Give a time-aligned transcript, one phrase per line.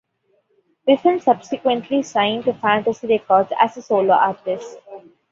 [0.87, 4.79] Wiffen subsequently signed to Fantasy Records as a solo artist.